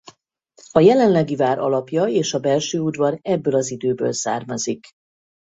A 0.71 0.79
jelenlegi 0.79 1.35
vár 1.35 1.59
alapja 1.59 2.05
és 2.05 2.33
a 2.33 2.39
belső 2.39 2.79
udvar 2.79 3.19
ebből 3.21 3.55
az 3.55 3.71
időből 3.71 4.13
származik. 4.13 4.85